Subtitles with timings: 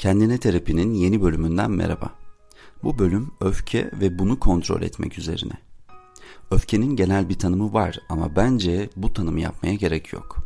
[0.00, 2.14] Kendine Terapi'nin yeni bölümünden merhaba.
[2.82, 5.52] Bu bölüm öfke ve bunu kontrol etmek üzerine.
[6.50, 10.36] Öfkenin genel bir tanımı var ama bence bu tanımı yapmaya gerek yok.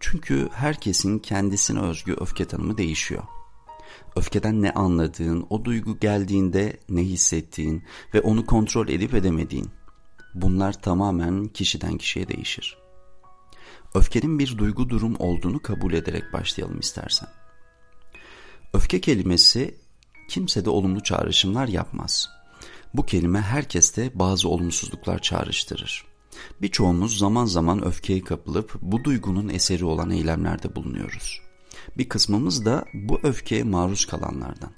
[0.00, 3.22] Çünkü herkesin kendisine özgü öfke tanımı değişiyor.
[4.16, 7.82] Öfkeden ne anladığın, o duygu geldiğinde ne hissettiğin
[8.14, 9.70] ve onu kontrol edip edemediğin.
[10.34, 12.78] Bunlar tamamen kişiden kişiye değişir.
[13.94, 17.43] Öfkenin bir duygu durum olduğunu kabul ederek başlayalım istersen.
[18.74, 19.74] Öfke kelimesi
[20.28, 22.28] kimse de olumlu çağrışımlar yapmaz.
[22.94, 26.04] Bu kelime herkeste bazı olumsuzluklar çağrıştırır.
[26.62, 31.40] Birçoğumuz zaman zaman öfkeye kapılıp bu duygunun eseri olan eylemlerde bulunuyoruz.
[31.98, 34.70] Bir kısmımız da bu öfkeye maruz kalanlardan.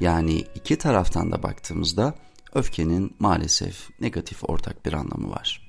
[0.00, 2.14] Yani iki taraftan da baktığımızda
[2.54, 5.67] öfkenin maalesef negatif ortak bir anlamı var.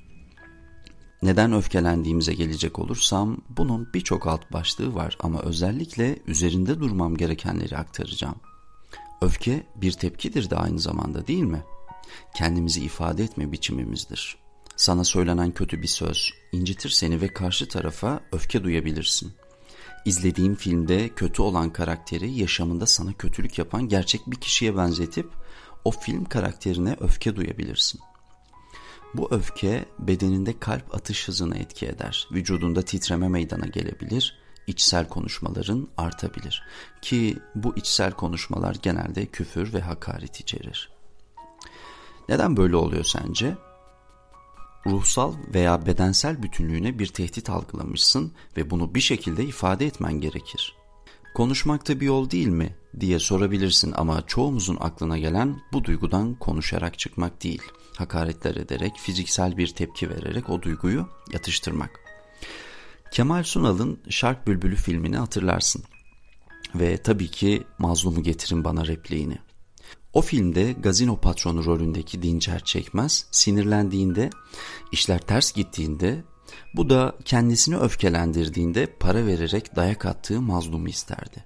[1.22, 8.36] Neden öfkelendiğimize gelecek olursam bunun birçok alt başlığı var ama özellikle üzerinde durmam gerekenleri aktaracağım.
[9.22, 11.64] Öfke bir tepkidir de aynı zamanda değil mi?
[12.36, 14.38] Kendimizi ifade etme biçimimizdir.
[14.76, 19.34] Sana söylenen kötü bir söz incitir seni ve karşı tarafa öfke duyabilirsin.
[20.06, 25.30] İzlediğim filmde kötü olan karakteri yaşamında sana kötülük yapan gerçek bir kişiye benzetip
[25.86, 28.02] o film karakterine öfke duyabilirsin.
[29.14, 32.28] Bu öfke bedeninde kalp atış hızına etki eder.
[32.32, 36.64] Vücudunda titreme meydana gelebilir, içsel konuşmaların artabilir.
[37.02, 40.92] Ki bu içsel konuşmalar genelde küfür ve hakaret içerir.
[42.30, 43.58] Neden böyle oluyor sence?
[44.86, 50.79] Ruhsal veya bedensel bütünlüğüne bir tehdit algılamışsın ve bunu bir şekilde ifade etmen gerekir.
[51.40, 57.00] Konuşmak da bir yol değil mi diye sorabilirsin ama çoğumuzun aklına gelen bu duygudan konuşarak
[57.00, 57.62] çıkmak değil.
[57.98, 62.00] Hakaretler ederek, fiziksel bir tepki vererek o duyguyu yatıştırmak.
[63.12, 65.84] Kemal Sunal'ın Şark Bülbülü filmini hatırlarsın.
[66.76, 69.38] Ve tabii ki mazlumu getirin bana repliğini.
[70.14, 74.30] O filmde gazino patronu rolündeki Dinçer Çekmez sinirlendiğinde,
[74.92, 76.24] işler ters gittiğinde,
[76.74, 81.44] bu da kendisini öfkelendirdiğinde para vererek dayak attığı mazlumu isterdi.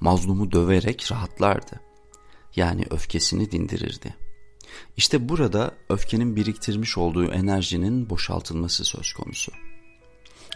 [0.00, 1.80] Mazlumu döverek rahatlardı.
[2.56, 4.14] Yani öfkesini dindirirdi.
[4.96, 9.52] İşte burada öfkenin biriktirmiş olduğu enerjinin boşaltılması söz konusu.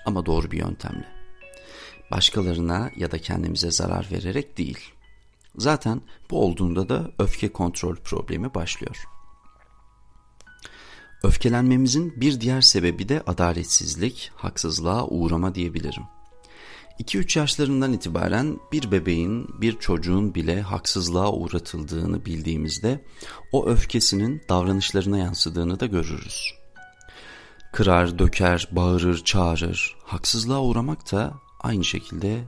[0.07, 1.09] Ama doğru bir yöntemle.
[2.11, 4.78] Başkalarına ya da kendimize zarar vererek değil.
[5.57, 9.05] Zaten bu olduğunda da öfke kontrol problemi başlıyor.
[11.37, 16.03] Öfkelenmemizin bir diğer sebebi de adaletsizlik, haksızlığa uğrama diyebilirim.
[17.01, 23.05] 2-3 yaşlarından itibaren bir bebeğin, bir çocuğun bile haksızlığa uğratıldığını bildiğimizde
[23.53, 26.55] o öfkesinin davranışlarına yansıdığını da görürüz.
[27.73, 29.97] Kırar, döker, bağırır, çağırır.
[30.05, 32.45] Haksızlığa uğramak da aynı şekilde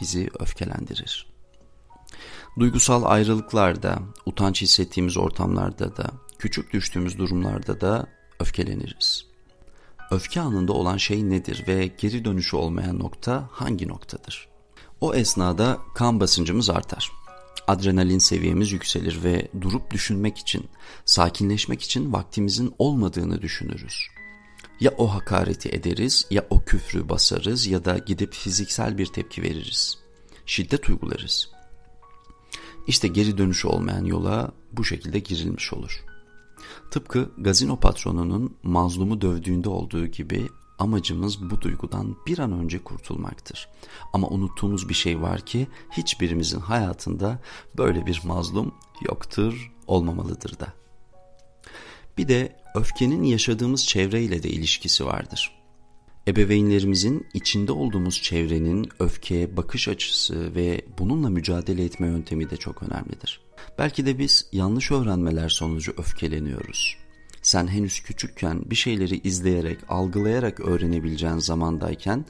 [0.00, 1.26] bizi öfkelendirir.
[2.58, 9.26] Duygusal ayrılıklarda, utanç hissettiğimiz ortamlarda da, küçük düştüğümüz durumlarda da öfkeleniriz.
[10.10, 14.48] Öfke anında olan şey nedir ve geri dönüşü olmayan nokta hangi noktadır?
[15.00, 17.12] O esnada kan basıncımız artar.
[17.66, 20.66] Adrenalin seviyemiz yükselir ve durup düşünmek için,
[21.04, 24.06] sakinleşmek için vaktimizin olmadığını düşünürüz.
[24.80, 29.98] Ya o hakareti ederiz ya o küfrü basarız ya da gidip fiziksel bir tepki veririz.
[30.46, 31.50] Şiddet uygularız.
[32.86, 36.04] İşte geri dönüşü olmayan yola bu şekilde girilmiş olur.
[36.90, 40.48] Tıpkı gazino patronunun mazlumu dövdüğünde olduğu gibi
[40.78, 43.68] amacımız bu duygudan bir an önce kurtulmaktır.
[44.12, 47.38] Ama unuttuğumuz bir şey var ki hiçbirimizin hayatında
[47.78, 50.72] böyle bir mazlum yoktur, olmamalıdır da.
[52.18, 55.56] Bir de öfkenin yaşadığımız çevreyle de ilişkisi vardır.
[56.28, 63.45] Ebeveynlerimizin içinde olduğumuz çevrenin öfkeye bakış açısı ve bununla mücadele etme yöntemi de çok önemlidir.
[63.78, 66.96] Belki de biz yanlış öğrenmeler sonucu öfkeleniyoruz.
[67.42, 72.24] Sen henüz küçükken bir şeyleri izleyerek, algılayarak öğrenebileceğin zamandayken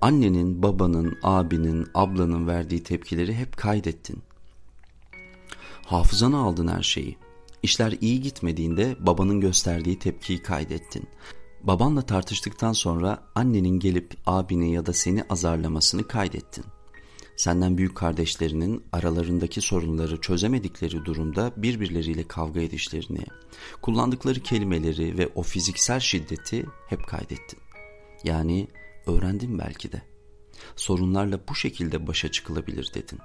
[0.00, 4.22] annenin, babanın, abinin, ablanın verdiği tepkileri hep kaydettin.
[5.86, 7.16] Hafızana aldın her şeyi.
[7.62, 11.08] İşler iyi gitmediğinde babanın gösterdiği tepkiyi kaydettin.
[11.62, 16.64] Babanla tartıştıktan sonra annenin gelip abini ya da seni azarlamasını kaydettin.
[17.36, 23.24] Senden büyük kardeşlerinin aralarındaki sorunları çözemedikleri durumda birbirleriyle kavga edişlerini,
[23.82, 27.58] kullandıkları kelimeleri ve o fiziksel şiddeti hep kaydettin.
[28.24, 28.68] Yani
[29.06, 30.02] öğrendin belki de.
[30.76, 33.18] Sorunlarla bu şekilde başa çıkılabilir dedin.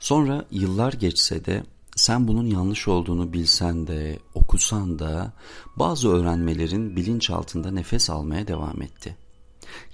[0.00, 1.62] Sonra yıllar geçse de
[1.96, 5.32] sen bunun yanlış olduğunu bilsen de, okusan da
[5.76, 9.16] bazı öğrenmelerin bilinç altında nefes almaya devam etti.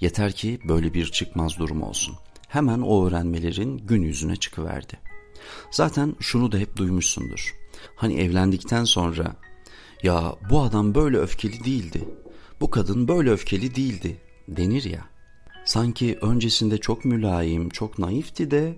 [0.01, 2.15] Yeter ki böyle bir çıkmaz durum olsun.
[2.53, 4.99] Hemen o öğrenmelerin gün yüzüne çıkıverdi.
[5.71, 7.55] Zaten şunu da hep duymuşsundur.
[7.95, 9.35] Hani evlendikten sonra
[10.03, 12.03] ya bu adam böyle öfkeli değildi.
[12.61, 14.17] Bu kadın böyle öfkeli değildi
[14.47, 15.05] denir ya.
[15.65, 18.77] Sanki öncesinde çok mülayim, çok naifti de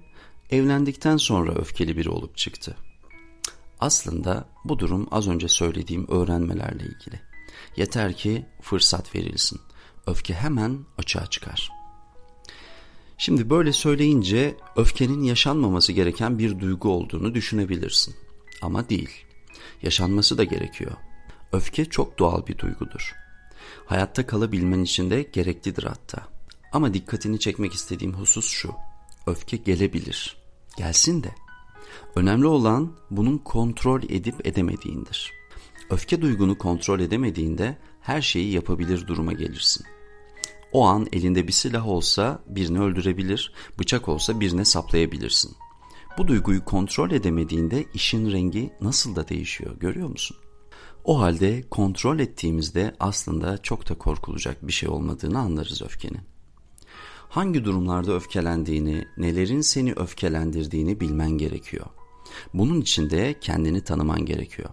[0.50, 2.78] evlendikten sonra öfkeli biri olup çıktı.
[3.80, 7.20] Aslında bu durum az önce söylediğim öğrenmelerle ilgili.
[7.78, 9.60] Yeter ki fırsat verilsin.
[10.08, 11.85] Öfke hemen açığa çıkar.
[13.18, 18.16] Şimdi böyle söyleyince öfkenin yaşanmaması gereken bir duygu olduğunu düşünebilirsin.
[18.62, 19.10] Ama değil.
[19.82, 20.92] Yaşanması da gerekiyor.
[21.52, 23.14] Öfke çok doğal bir duygudur.
[23.86, 26.28] Hayatta kalabilmen için de gereklidir hatta.
[26.72, 28.72] Ama dikkatini çekmek istediğim husus şu.
[29.28, 30.38] Öfke gelebilir.
[30.78, 31.36] Gelsin de.
[32.16, 35.34] Önemli olan bunun kontrol edip edemediğindir.
[35.90, 39.86] Öfke duygunu kontrol edemediğinde her şeyi yapabilir duruma gelirsin.
[40.76, 45.56] O an elinde bir silah olsa birini öldürebilir, bıçak olsa birine saplayabilirsin.
[46.18, 50.38] Bu duyguyu kontrol edemediğinde işin rengi nasıl da değişiyor görüyor musun?
[51.04, 56.22] O halde kontrol ettiğimizde aslında çok da korkulacak bir şey olmadığını anlarız öfkenin.
[57.30, 61.86] Hangi durumlarda öfkelendiğini, nelerin seni öfkelendirdiğini bilmen gerekiyor.
[62.54, 64.70] Bunun için de kendini tanıman gerekiyor.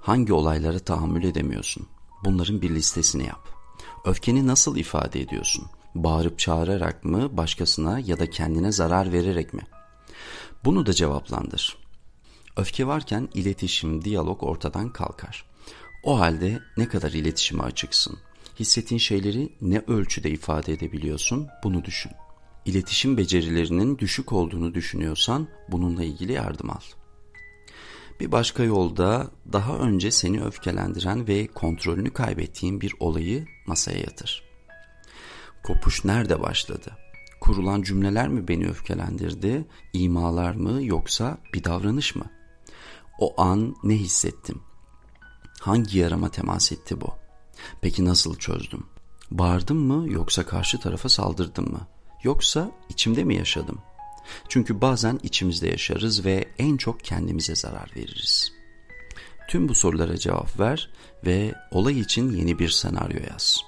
[0.00, 1.86] Hangi olaylara tahammül edemiyorsun?
[2.24, 3.57] Bunların bir listesini yap.
[4.04, 5.66] Öfkeni nasıl ifade ediyorsun?
[5.94, 9.62] Bağırıp çağırarak mı, başkasına ya da kendine zarar vererek mi?
[10.64, 11.76] Bunu da cevaplandır.
[12.56, 15.44] Öfke varken iletişim, diyalog ortadan kalkar.
[16.02, 18.18] O halde ne kadar iletişime açıksın?
[18.60, 21.48] Hissettiğin şeyleri ne ölçüde ifade edebiliyorsun?
[21.64, 22.12] Bunu düşün.
[22.64, 26.80] İletişim becerilerinin düşük olduğunu düşünüyorsan bununla ilgili yardım al.
[28.20, 34.42] Bir başka yolda daha önce seni öfkelendiren ve kontrolünü kaybettiğin bir olayı masaya yatır.
[35.62, 36.90] Kopuş nerede başladı?
[37.40, 42.24] Kurulan cümleler mi beni öfkelendirdi, imalar mı yoksa bir davranış mı?
[43.18, 44.60] O an ne hissettim?
[45.60, 47.14] Hangi yarama temas etti bu?
[47.80, 48.86] Peki nasıl çözdüm?
[49.30, 51.80] Bağırdım mı yoksa karşı tarafa saldırdım mı?
[52.22, 53.78] Yoksa içimde mi yaşadım?
[54.48, 58.52] Çünkü bazen içimizde yaşarız ve en çok kendimize zarar veririz.
[59.48, 60.90] Tüm bu sorulara cevap ver
[61.26, 63.60] ve olay için yeni bir senaryo yaz.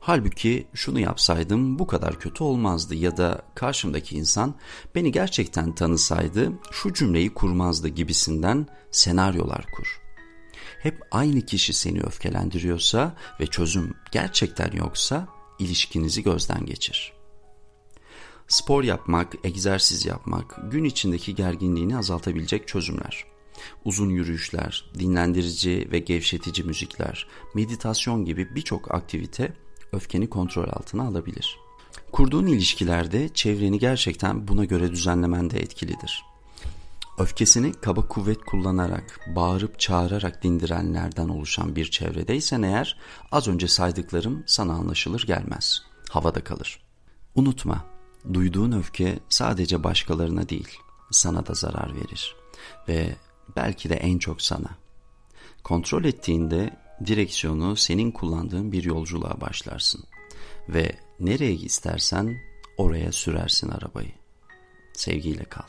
[0.00, 4.54] Halbuki şunu yapsaydım bu kadar kötü olmazdı ya da karşımdaki insan
[4.94, 10.00] beni gerçekten tanısaydı şu cümleyi kurmazdı gibisinden senaryolar kur.
[10.82, 15.28] Hep aynı kişi seni öfkelendiriyorsa ve çözüm gerçekten yoksa
[15.58, 17.17] ilişkinizi gözden geçir.
[18.48, 23.24] Spor yapmak, egzersiz yapmak gün içindeki gerginliğini azaltabilecek çözümler.
[23.84, 29.52] Uzun yürüyüşler, dinlendirici ve gevşetici müzikler, meditasyon gibi birçok aktivite
[29.92, 31.58] öfkeni kontrol altına alabilir.
[32.12, 36.24] Kurduğun ilişkilerde çevreni gerçekten buna göre düzenlemen de etkilidir.
[37.18, 42.98] Öfkesini kaba kuvvet kullanarak, bağırıp çağırarak dindirenlerden oluşan bir çevredeysen eğer
[43.32, 45.82] az önce saydıklarım sana anlaşılır gelmez.
[46.10, 46.80] Havada kalır.
[47.34, 47.97] Unutma,
[48.32, 50.78] duyduğun öfke sadece başkalarına değil,
[51.10, 52.36] sana da zarar verir.
[52.88, 53.16] Ve
[53.56, 54.70] belki de en çok sana.
[55.64, 60.04] Kontrol ettiğinde direksiyonu senin kullandığın bir yolculuğa başlarsın.
[60.68, 62.36] Ve nereye istersen
[62.76, 64.12] oraya sürersin arabayı.
[64.92, 65.68] Sevgiyle kal.